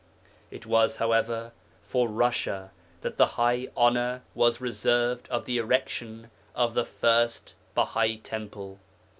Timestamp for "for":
1.83-2.07